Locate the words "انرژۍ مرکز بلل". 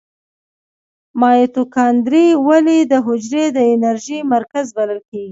3.73-4.99